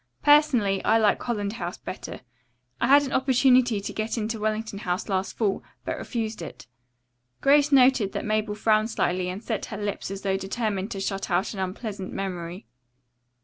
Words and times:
Personally, 0.23 0.83
I 0.83 0.97
like 0.97 1.21
Holland 1.21 1.53
House 1.53 1.77
better. 1.77 2.21
I 2.79 2.87
had 2.87 3.03
an 3.03 3.11
opportunity 3.13 3.79
to 3.81 3.93
get 3.93 4.17
into 4.17 4.39
Wellington 4.39 4.79
House 4.79 5.07
last 5.07 5.37
fall, 5.37 5.61
but 5.85 5.95
refused 5.99 6.41
it." 6.41 6.65
Grace 7.41 7.71
noted 7.71 8.11
that 8.13 8.25
Mabel 8.25 8.55
frowned 8.55 8.89
slightly 8.89 9.29
and 9.29 9.43
set 9.43 9.65
her 9.65 9.77
lips 9.77 10.09
as 10.09 10.23
though 10.23 10.37
determined 10.37 10.89
to 10.89 10.99
shut 10.99 11.29
out 11.29 11.53
an 11.53 11.59
unpleasant 11.59 12.11
memory. 12.13 12.65